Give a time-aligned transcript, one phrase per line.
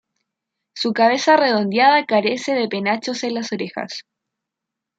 [0.73, 4.05] Su cabeza redondeada carece de penachos en las orejas.